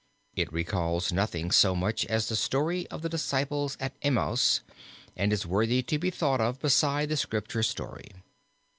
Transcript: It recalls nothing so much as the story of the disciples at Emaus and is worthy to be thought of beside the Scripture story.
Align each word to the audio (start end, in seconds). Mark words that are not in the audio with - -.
It 0.35 0.51
recalls 0.51 1.11
nothing 1.11 1.51
so 1.51 1.75
much 1.75 2.05
as 2.07 2.27
the 2.27 2.35
story 2.35 2.87
of 2.87 3.03
the 3.03 3.07
disciples 3.09 3.77
at 3.79 3.93
Emaus 4.01 4.61
and 5.15 5.31
is 5.31 5.45
worthy 5.45 5.83
to 5.83 5.99
be 5.99 6.09
thought 6.09 6.41
of 6.41 6.59
beside 6.59 7.09
the 7.09 7.17
Scripture 7.17 7.61
story. 7.61 8.09